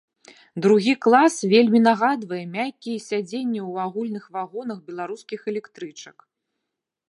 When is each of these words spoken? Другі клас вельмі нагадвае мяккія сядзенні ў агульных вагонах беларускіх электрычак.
Другі 0.65 0.93
клас 1.05 1.35
вельмі 1.51 1.81
нагадвае 1.87 2.39
мяккія 2.55 2.99
сядзенні 3.09 3.61
ў 3.69 3.71
агульных 3.85 4.25
вагонах 4.41 4.77
беларускіх 4.91 5.39
электрычак. 5.55 6.17